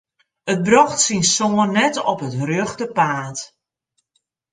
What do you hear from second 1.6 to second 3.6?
net op it rjochte paad.